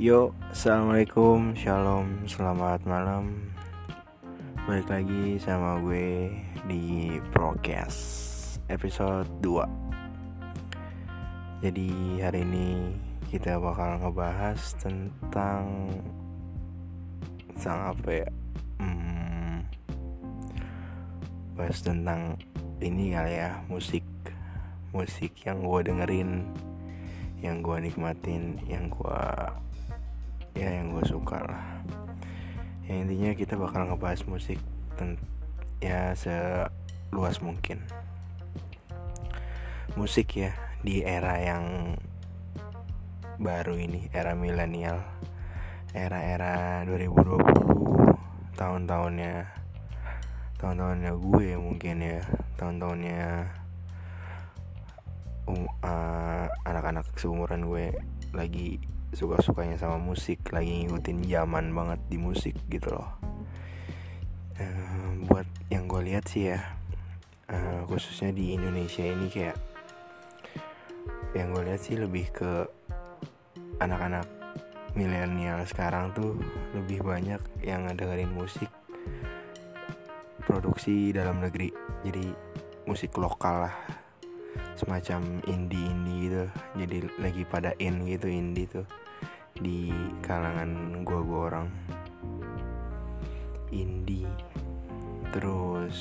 [0.00, 3.52] Yo, assalamualaikum, shalom, selamat malam.
[4.64, 6.32] Balik lagi sama gue
[6.64, 8.00] di Procast
[8.72, 12.96] episode 2 Jadi hari ini
[13.28, 15.92] kita bakal ngebahas tentang
[17.52, 18.28] Tentang apa ya?
[18.80, 19.68] Hmm,
[21.60, 22.40] Bahas tentang
[22.80, 24.08] ini kali ya, musik.
[24.96, 26.48] Musik yang gue dengerin
[27.44, 29.20] Yang gue nikmatin, yang gue
[30.54, 31.64] ya yang gue suka lah.
[32.86, 34.58] Yang intinya kita bakal ngebahas musik
[35.80, 37.82] ya seluas mungkin.
[39.96, 41.96] Musik ya di era yang
[43.40, 45.00] baru ini era milenial.
[45.90, 49.34] Era-era 2020 tahun-tahunnya
[50.60, 52.20] tahun-tahunnya gue mungkin ya
[52.60, 53.48] tahun-tahunnya
[55.48, 57.96] um, uh, anak-anak seumuran gue
[58.36, 58.78] lagi
[59.10, 63.10] suka-sukanya sama musik lagi ngikutin zaman banget di musik gitu loh.
[64.60, 66.60] Uh, buat yang gue lihat sih ya
[67.50, 69.56] uh, khususnya di Indonesia ini kayak
[71.32, 72.66] yang gue lihat sih lebih ke
[73.80, 74.26] anak-anak
[74.98, 76.34] milenial sekarang tuh
[76.74, 78.68] lebih banyak yang dengerin musik
[80.42, 81.70] produksi dalam negeri.
[82.02, 82.26] Jadi
[82.86, 83.76] musik lokal lah
[84.74, 86.44] semacam indie-indie gitu.
[86.74, 88.86] Jadi lagi pada in gitu indie tuh
[89.60, 89.92] di
[90.24, 91.66] kalangan gua-gua orang.
[93.70, 94.26] Indie.
[95.30, 95.96] Terus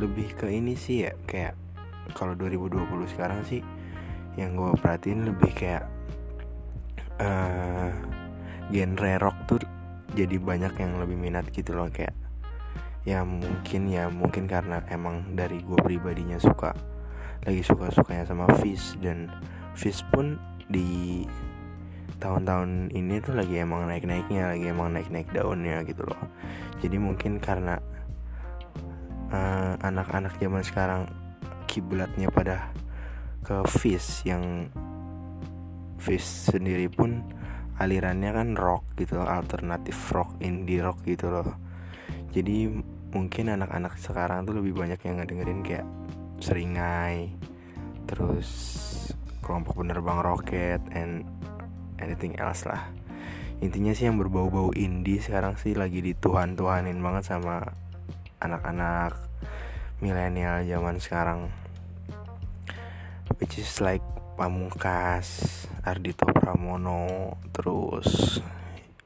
[0.00, 1.52] lebih ke ini sih ya kayak
[2.16, 3.60] kalau 2020 sekarang sih
[4.40, 5.84] yang gue perhatiin lebih kayak
[7.20, 7.92] uh,
[8.72, 9.60] genre rock tuh
[10.16, 12.16] jadi banyak yang lebih minat gitu loh kayak
[13.04, 16.72] ya mungkin ya mungkin karena emang dari gue pribadinya suka
[17.44, 19.32] lagi suka sukanya sama Fish dan
[19.72, 20.36] Fish pun
[20.68, 21.24] di
[22.20, 26.20] tahun-tahun ini tuh lagi emang naik-naiknya lagi emang naik-naik daunnya gitu loh.
[26.84, 27.80] Jadi mungkin karena
[29.30, 31.02] anak anak-anak zaman sekarang
[31.70, 32.74] kiblatnya pada
[33.40, 34.68] ke Fish yang
[35.96, 37.24] Fish sendiri pun
[37.80, 41.56] alirannya kan rock gitu alternatif rock indie rock gitu loh.
[42.30, 42.68] Jadi
[43.10, 45.86] mungkin anak-anak sekarang tuh lebih banyak yang ngedengerin kayak
[46.38, 47.32] seringai
[48.06, 48.48] terus
[49.44, 51.26] kelompok penerbang roket and
[52.00, 52.88] anything else lah.
[53.60, 57.60] Intinya sih yang berbau-bau indie sekarang sih lagi dituhan-tuhanin banget sama
[58.40, 59.20] anak-anak
[60.00, 61.52] milenial zaman sekarang.
[63.36, 64.02] Which is like
[64.40, 68.40] Pamungkas, Ardito Pramono, terus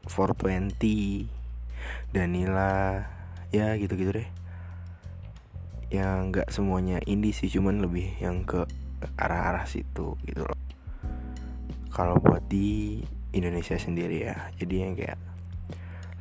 [0.07, 1.27] 420,
[2.15, 3.03] Danila,
[3.51, 4.29] ya gitu-gitu deh.
[5.91, 8.63] Yang nggak semuanya indie sih cuman lebih yang ke
[9.19, 10.64] arah-arah situ gitu loh
[11.95, 12.99] kalau buat di
[13.31, 15.19] Indonesia sendiri ya jadi yang kayak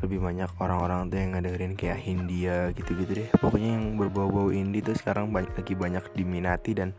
[0.06, 3.29] lebih banyak orang-orang tuh yang ngedengerin kayak Hindia gitu-gitu deh.
[3.39, 6.91] Pokoknya yang berbau-bau indie tuh sekarang banyak, lagi banyak diminati dan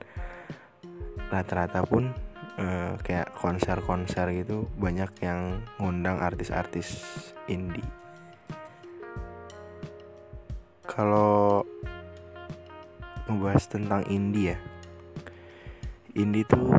[1.28, 2.16] rata-rata pun
[2.56, 7.04] uh, kayak konser-konser gitu banyak yang ngundang artis-artis
[7.44, 7.84] indie.
[10.88, 11.60] Kalau
[13.28, 14.58] ngebahas tentang indie ya
[16.14, 16.72] indie tuh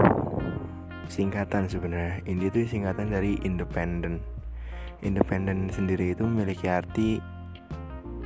[1.08, 2.22] singkatan sebenarnya.
[2.30, 4.22] Indie tuh singkatan dari independen
[5.04, 7.22] independen sendiri itu memiliki arti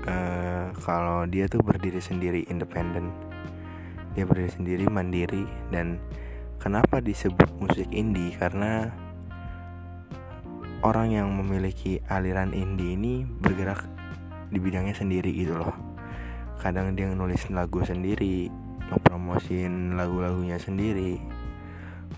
[0.08, 3.12] uh, kalau dia tuh berdiri sendiri independen
[4.14, 6.00] dia berdiri sendiri mandiri dan
[6.58, 8.34] kenapa disebut musik indie?
[8.36, 8.90] Karena
[10.82, 13.86] orang yang memiliki aliran indie ini bergerak
[14.50, 15.76] di bidangnya sendiri gitu loh.
[16.60, 18.52] Kadang dia nulis lagu sendiri
[18.90, 21.22] ngepromosin lagu-lagunya sendiri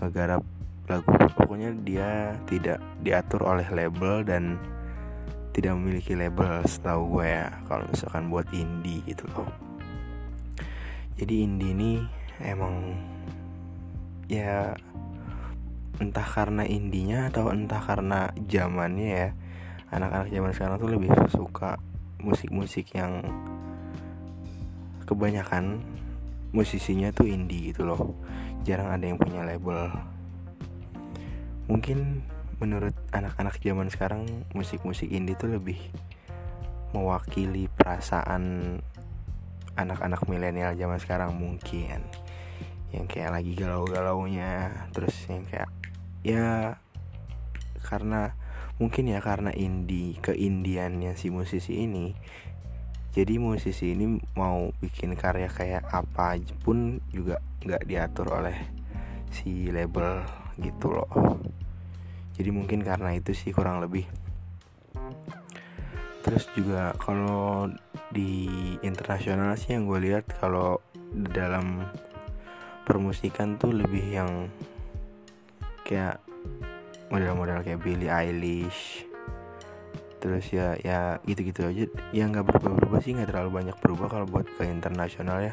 [0.02, 0.42] ngegarap
[0.90, 4.58] lagu pokoknya dia tidak diatur oleh label dan
[5.54, 9.46] tidak memiliki label setahu gue ya kalau misalkan buat indie gitu loh.
[11.14, 11.92] Jadi indie ini
[12.42, 12.98] emang
[14.26, 14.74] ya
[16.02, 19.28] entah karena indinya atau entah karena zamannya ya
[19.92, 21.78] anak-anak zaman sekarang tuh lebih suka
[22.18, 23.22] musik-musik yang
[25.04, 25.84] kebanyakan
[26.52, 28.16] musisinya tuh indie gitu loh.
[28.62, 29.90] Jarang ada yang punya label.
[31.66, 32.22] Mungkin
[32.62, 35.80] menurut anak-anak zaman sekarang musik-musik indie tuh lebih
[36.92, 38.78] mewakili perasaan
[39.74, 42.04] anak-anak milenial zaman sekarang mungkin.
[42.92, 45.72] Yang kayak lagi galau-galaunya terus yang kayak
[46.22, 46.76] ya
[47.82, 48.36] karena
[48.78, 52.14] mungkin ya karena indie keindiannya si musisi ini
[53.12, 58.56] jadi musisi ini mau bikin karya kayak apa pun juga nggak diatur oleh
[59.28, 60.24] si label
[60.56, 61.36] gitu loh.
[62.32, 64.08] Jadi mungkin karena itu sih kurang lebih.
[66.24, 67.68] Terus juga kalau
[68.08, 68.48] di
[68.80, 70.80] internasional sih yang gue lihat kalau
[71.12, 71.84] dalam
[72.88, 74.48] permusikan tuh lebih yang
[75.84, 76.24] kayak
[77.12, 79.11] model-model kayak Billie Eilish
[80.22, 81.84] terus ya ya gitu-gitu aja.
[82.14, 85.52] Yang nggak berubah-berubah sih nggak terlalu banyak berubah kalau buat ke internasional ya.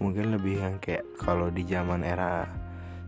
[0.00, 2.48] Mungkin lebih yang kayak kalau di zaman era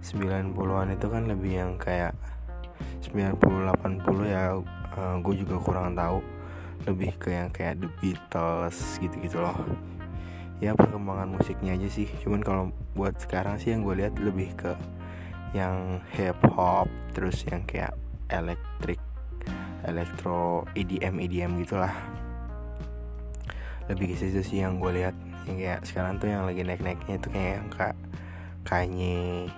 [0.04, 2.12] 90-an itu kan lebih yang kayak
[3.08, 4.62] 90 80 ya uh,
[5.00, 6.20] eh, gue juga kurang tahu.
[6.84, 9.56] Lebih ke yang kayak The Beatles gitu-gitu loh.
[10.60, 12.12] Ya perkembangan musiknya aja sih.
[12.20, 14.76] Cuman kalau buat sekarang sih yang gue lihat lebih ke
[15.56, 17.96] yang hip hop terus yang kayak
[18.28, 19.00] elektrik
[19.86, 21.94] elektro EDM EDM gitulah.
[23.86, 25.14] Lebih ke situ sih yang gue lihat.
[25.46, 27.96] Yang kayak sekarang tuh yang lagi naik naiknya itu kayak yang kak
[28.68, 29.48] Kanye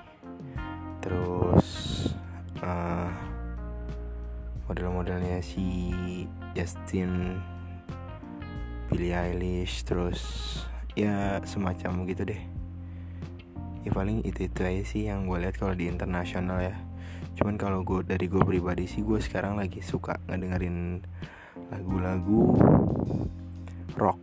[1.00, 1.66] terus
[2.62, 3.10] uh,
[4.70, 5.90] model-modelnya si
[6.54, 7.42] Justin
[8.86, 10.22] Billie Eilish terus
[10.94, 12.59] ya semacam gitu deh
[13.80, 16.76] ya paling itu itu aja sih yang gue lihat kalau di internasional ya.
[17.36, 21.00] Cuman kalau gue dari gue pribadi sih gue sekarang lagi suka ngedengerin
[21.72, 22.60] lagu-lagu
[23.96, 24.20] rock.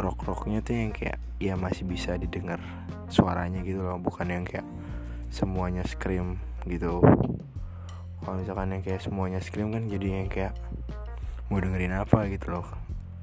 [0.00, 2.60] Rock rocknya tuh yang kayak ya masih bisa didengar
[3.12, 4.64] suaranya gitu loh bukan yang kayak
[5.28, 7.04] semuanya scream gitu.
[8.20, 10.52] Kalau misalkan yang kayak semuanya scream kan jadi yang kayak
[11.52, 12.28] mau dengerin apa?
[12.32, 12.66] gitu loh.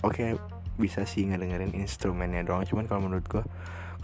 [0.06, 0.38] Oke
[0.78, 2.64] bisa sih ngedengerin instrumennya doang.
[2.64, 3.44] Cuman kalau menurut gue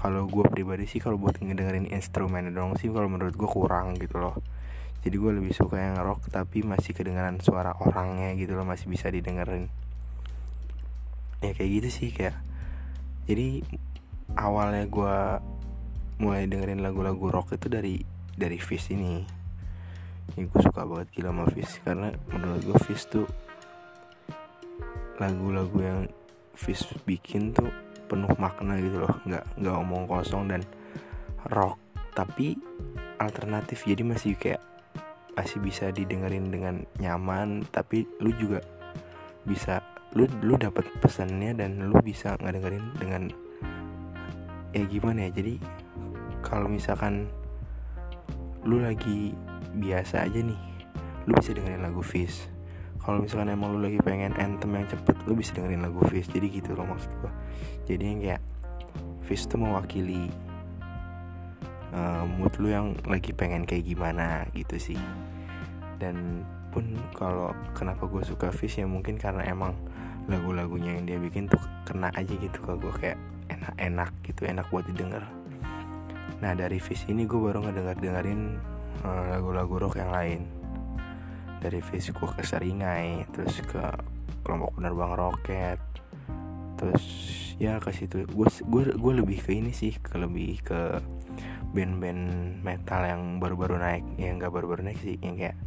[0.03, 4.19] kalau gue pribadi sih kalau buat ngedengerin instrumennya doang sih kalau menurut gue kurang gitu
[4.19, 4.35] loh.
[5.03, 9.07] Jadi gue lebih suka yang rock tapi masih kedengaran suara orangnya gitu loh masih bisa
[9.07, 9.71] didengerin.
[11.39, 12.35] Ya kayak gitu sih kayak
[13.23, 13.63] jadi
[14.35, 15.15] awalnya gue
[16.19, 18.03] mulai dengerin lagu-lagu rock itu dari
[18.35, 19.23] dari Fish ini.
[20.35, 23.27] Ya gue suka banget gila sama Fish karena menurut gue Fish tuh
[25.21, 25.99] lagu-lagu yang
[26.53, 27.69] Fish bikin tuh
[28.05, 29.13] penuh makna gitu loh.
[29.25, 30.61] Nggak nggak omong kosong dan
[31.49, 31.77] rock.
[32.13, 32.53] Tapi
[33.17, 34.61] alternatif jadi masih kayak
[35.33, 38.61] masih bisa didengerin dengan nyaman tapi lu juga
[39.43, 39.81] bisa
[40.13, 43.33] lu lu dapat pesannya dan lu bisa ngedengerin dengan
[44.77, 45.57] ya gimana ya jadi
[46.45, 47.25] kalau misalkan
[48.61, 49.33] lu lagi
[49.73, 50.59] biasa aja nih
[51.25, 52.52] lu bisa dengerin lagu Fish
[53.03, 56.47] kalau misalkan emang lu lagi pengen anthem yang cepet lu bisa dengerin lagu Fish jadi
[56.49, 57.31] gitu loh maksud gua.
[57.83, 58.41] Jadi yang kayak
[59.23, 60.27] Fish tuh mewakili
[61.91, 64.99] uh, mood lu yang lagi pengen kayak gimana gitu sih.
[65.99, 69.77] Dan pun kalau kenapa gue suka Fish ya mungkin karena emang
[70.25, 73.19] lagu-lagunya yang dia bikin tuh kena aja gitu ke gue kayak
[73.51, 75.27] enak-enak gitu enak buat didengar.
[76.39, 78.41] Nah dari Fish ini gue baru ngedenger dengerin
[79.03, 80.47] Eh, lagu-lagu rock yang lain
[81.63, 83.79] dari Fisku ke Seringai terus ke
[84.43, 85.79] kelompok penerbang roket
[86.75, 87.05] terus
[87.55, 88.27] ya ke situ.
[88.27, 90.99] Gue gue gue lebih ke ini sih ke lebih ke
[91.71, 95.57] band-band metal yang baru-baru naik yang gak baru-baru naik sih yang kayak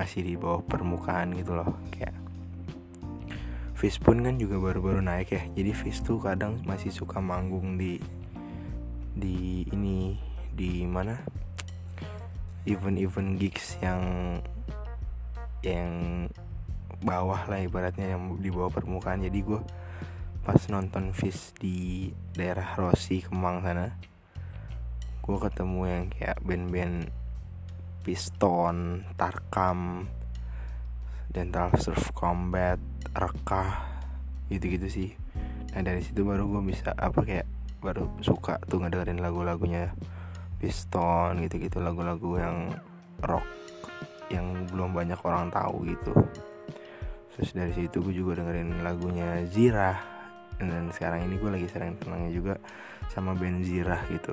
[0.00, 2.16] masih di bawah permukaan gitu loh kayak
[3.76, 5.42] Fish pun kan juga baru-baru naik ya.
[5.52, 8.00] Jadi Fish tuh kadang masih suka manggung di
[9.12, 10.16] di ini
[10.56, 11.20] di mana?
[12.64, 14.00] Event-event gigs yang
[15.66, 15.92] yang
[17.02, 19.60] bawah lah ibaratnya yang di bawah permukaan jadi gue
[20.46, 22.08] pas nonton Fish di
[22.38, 23.98] daerah Rossi Kemang sana
[25.26, 27.10] gue ketemu yang kayak band-band
[28.06, 30.06] Piston, Tarkam,
[31.26, 32.78] Dental Surf Combat,
[33.10, 33.82] Rekah
[34.46, 35.10] gitu-gitu sih.
[35.74, 37.50] Nah dari situ baru gue bisa apa kayak
[37.82, 39.90] baru suka tuh ngedengerin lagu-lagunya
[40.62, 42.78] Piston gitu-gitu lagu-lagu yang
[43.26, 43.42] rock
[44.32, 46.12] yang belum banyak orang tahu gitu.
[47.36, 49.98] Terus dari situ gue juga dengerin lagunya Zirah.
[50.56, 52.54] Dan sekarang ini gue lagi sering tenangnya juga
[53.12, 54.32] sama band Zirah gitu.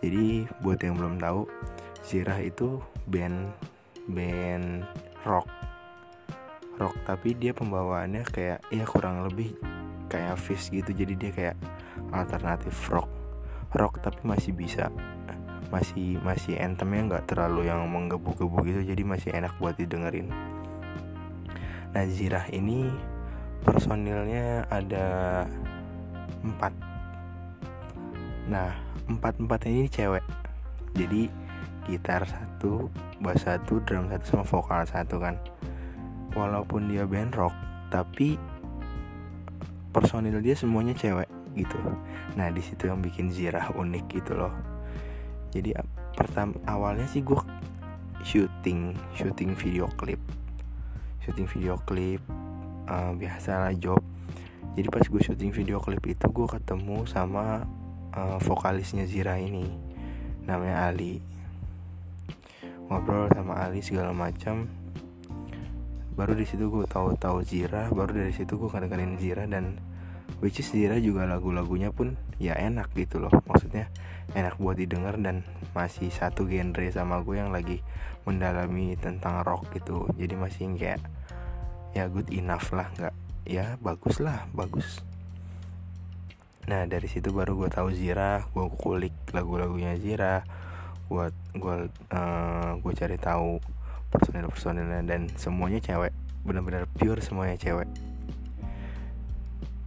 [0.00, 1.42] Jadi buat yang belum tahu
[2.06, 2.78] Zirah itu
[3.10, 3.50] band
[4.06, 4.86] band
[5.26, 5.50] rock.
[6.78, 9.52] Rock tapi dia pembawaannya kayak ya kurang lebih
[10.06, 10.94] kayak Fish gitu.
[10.94, 11.56] Jadi dia kayak
[12.14, 13.10] alternatif rock.
[13.74, 14.88] Rock tapi masih bisa
[15.70, 20.26] masih masih entemnya nggak terlalu yang menggebu-gebu gitu jadi masih enak buat didengerin.
[21.94, 22.90] Nah Zirah ini
[23.62, 25.46] personilnya ada
[26.42, 26.74] empat.
[28.50, 28.74] Nah
[29.06, 30.26] empat empat ini cewek.
[30.98, 31.30] Jadi
[31.86, 32.90] gitar satu
[33.22, 35.38] bass satu drum satu sama vokal satu kan.
[36.34, 37.54] Walaupun dia band rock
[37.94, 38.34] tapi
[39.94, 41.78] personil dia semuanya cewek gitu.
[42.34, 44.69] Nah di situ yang bikin Zirah unik gitu loh
[45.50, 45.82] jadi
[46.14, 47.38] pertama awalnya sih gue
[48.22, 50.22] syuting syuting video klip.
[51.26, 52.22] Syuting video klip
[52.86, 54.00] uh, biasalah job.
[54.78, 57.66] Jadi pas gue syuting video klip itu gue ketemu sama
[58.14, 59.66] uh, vokalisnya Zira ini.
[60.46, 61.18] Namanya Ali.
[62.86, 64.70] Ngobrol sama Ali segala macam.
[66.14, 69.82] Baru di situ gue tahu-tahu Zira baru dari situ gue kadang-kadang Zira dan
[70.40, 73.32] which is Zira juga lagu-lagunya pun ya enak gitu loh.
[73.46, 73.92] Maksudnya
[74.32, 75.44] enak buat didengar dan
[75.76, 77.84] masih satu genre sama gue yang lagi
[78.24, 80.08] mendalami tentang rock gitu.
[80.16, 81.00] Jadi masih kayak
[81.92, 83.14] ya good enough lah nggak
[83.46, 85.04] ya bagus lah bagus.
[86.68, 90.44] Nah dari situ baru gue tahu Zira gue kulik lagu-lagunya Zira
[91.10, 91.26] gue
[91.58, 91.76] gue
[92.14, 93.58] uh, gue cari tahu
[94.10, 96.14] personil personilnya dan semuanya cewek
[96.46, 97.90] benar-benar pure semuanya cewek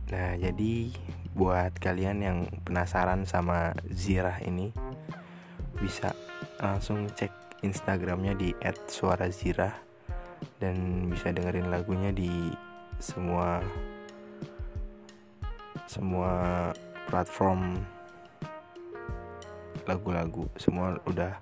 [0.10, 0.91] nah jadi
[1.33, 4.69] buat kalian yang penasaran sama Zirah ini
[5.79, 6.13] bisa
[6.62, 9.74] langsung cek Instagramnya di @suarazirah
[10.60, 12.51] dan bisa dengerin lagunya di
[13.00, 13.63] semua
[15.88, 16.72] semua
[17.07, 17.81] platform
[19.83, 21.36] lagu-lagu semua udah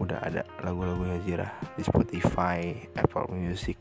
[0.00, 3.76] udah ada lagu-lagunya Zira di Spotify, Apple Music.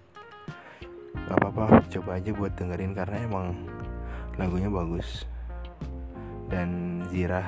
[1.15, 3.55] Gak apa-apa, coba aja buat dengerin karena emang
[4.39, 5.27] lagunya bagus.
[6.47, 7.43] Dan Zira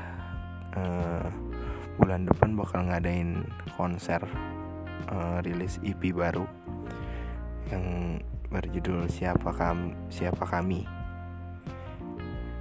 [0.75, 1.25] uh,
[1.95, 3.48] bulan depan bakal ngadain
[3.79, 4.21] konser
[5.07, 6.45] uh, rilis EP baru
[7.71, 8.19] yang
[8.51, 10.83] berjudul Siapa Kami Siapa Kami.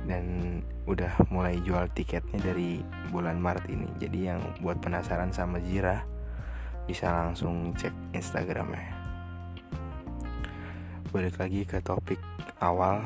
[0.06, 0.25] Dan
[0.87, 3.90] udah mulai jual tiketnya dari bulan Maret ini.
[3.99, 6.06] Jadi yang buat penasaran sama Zira
[6.87, 8.99] bisa langsung cek Instagramnya.
[11.10, 12.18] Balik lagi ke topik
[12.62, 13.02] awal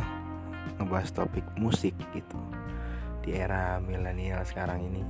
[0.80, 2.38] ngebahas topik musik gitu
[3.25, 5.02] di era milenial sekarang ini.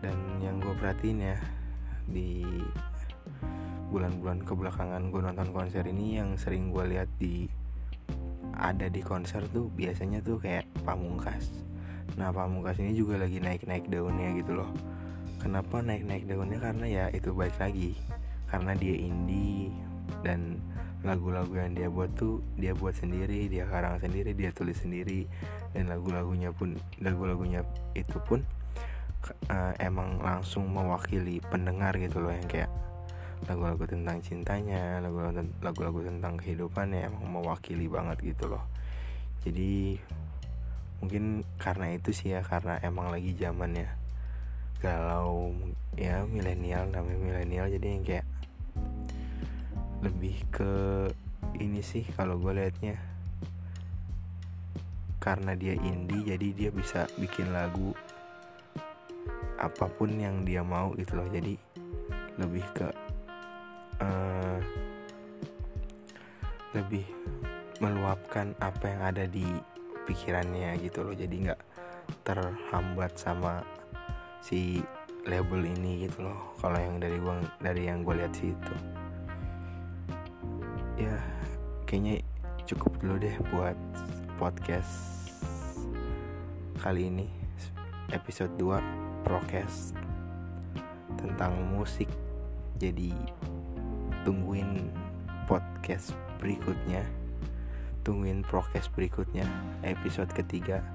[0.00, 1.38] Dan yang gue perhatiin ya
[2.08, 2.46] di
[3.90, 7.50] bulan-bulan kebelakangan gue nonton konser ini yang sering gue lihat di
[8.56, 11.50] ada di konser tuh biasanya tuh kayak pamungkas.
[12.16, 14.70] Nah pamungkas ini juga lagi naik-naik daunnya gitu loh.
[15.40, 16.60] Kenapa naik-naik daunnya?
[16.60, 17.96] Karena ya itu baik lagi.
[18.48, 19.72] Karena dia indie
[20.20, 20.60] dan
[21.00, 25.24] lagu-lagu yang dia buat tuh dia buat sendiri dia karang sendiri dia tulis sendiri.
[25.72, 27.64] Dan lagu-lagunya pun lagu-lagunya
[27.96, 28.44] itu pun
[29.48, 32.70] uh, emang langsung mewakili pendengar gitu loh yang kayak
[33.48, 35.00] lagu-lagu tentang cintanya
[35.64, 38.64] lagu-lagu tentang kehidupannya emang mewakili banget gitu loh.
[39.40, 39.96] Jadi
[41.00, 43.88] mungkin karena itu sih ya karena emang lagi zamannya
[44.84, 45.52] galau
[45.96, 48.19] ya milenial namanya milenial jadi yang kayak
[50.30, 50.74] lebih ke
[51.58, 52.94] ini sih kalau gue liatnya.
[55.18, 57.90] Karena dia indie jadi dia bisa bikin lagu
[59.58, 61.26] apa pun yang dia mau gitu loh.
[61.26, 61.58] Jadi
[62.38, 62.86] lebih ke
[63.98, 64.62] uh,
[66.78, 67.02] lebih
[67.82, 69.50] meluapkan apa yang ada di
[70.06, 71.14] pikirannya gitu loh.
[71.18, 71.62] Jadi nggak
[72.22, 73.66] terhambat sama
[74.38, 74.78] si
[75.26, 76.54] label ini gitu loh.
[76.62, 78.99] Kalau yang dari gua dari yang gue lihat sih itu
[81.90, 82.22] kayaknya
[82.70, 83.74] cukup dulu deh buat
[84.38, 85.26] podcast
[86.78, 87.26] kali ini.
[88.14, 89.98] Episode 2 prokes.
[91.18, 92.06] Tentang musik.
[92.78, 93.10] Jadi
[94.22, 94.94] tungguin
[95.50, 97.02] podcast berikutnya.
[98.06, 99.50] Tungguin prokes berikutnya
[99.82, 100.86] episode ketiga.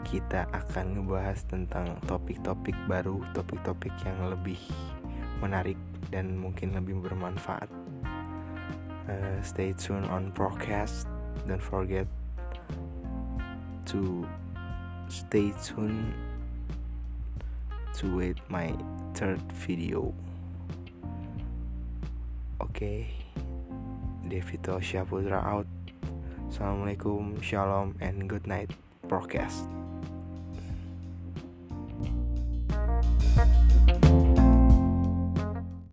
[0.00, 4.56] Kita akan ngebahas tentang topik-topik baru topik-topik yang lebih
[5.44, 5.76] menarik
[6.08, 7.83] dan mungkin lebih bermanfaat
[9.08, 11.06] uh, stay tune on prokes
[11.46, 12.06] don't forget
[13.84, 14.26] to
[15.08, 16.14] stay tuned
[17.94, 18.74] to wait my
[19.14, 20.14] third video
[22.64, 23.00] Oke, okay.
[24.24, 25.68] Devito Syaputra out.
[26.48, 28.72] Assalamualaikum, shalom, and good night.
[29.04, 29.83] Broadcast.